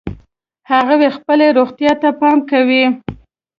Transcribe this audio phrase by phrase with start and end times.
[0.71, 2.85] هغوی خپلې روغتیا ته پام کوي